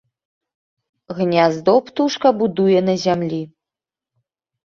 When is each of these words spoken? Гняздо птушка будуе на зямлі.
Гняздо 1.17 1.75
птушка 1.89 2.27
будуе 2.39 2.79
на 2.87 2.95
зямлі. 3.05 3.43